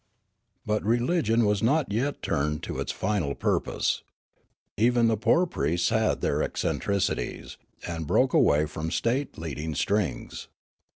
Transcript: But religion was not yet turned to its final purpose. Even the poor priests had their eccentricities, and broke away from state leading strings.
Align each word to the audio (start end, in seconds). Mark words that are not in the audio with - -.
But 0.65 0.83
religion 0.83 1.45
was 1.45 1.61
not 1.61 1.91
yet 1.91 2.23
turned 2.23 2.63
to 2.63 2.79
its 2.79 2.91
final 2.91 3.35
purpose. 3.35 4.01
Even 4.75 5.07
the 5.07 5.15
poor 5.15 5.45
priests 5.45 5.89
had 5.89 6.21
their 6.21 6.41
eccentricities, 6.41 7.57
and 7.87 8.07
broke 8.07 8.33
away 8.33 8.65
from 8.65 8.89
state 8.89 9.37
leading 9.37 9.75
strings. 9.75 10.47